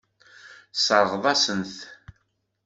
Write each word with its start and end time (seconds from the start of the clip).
Tesseṛɣeḍ-asent-t. 0.73 1.77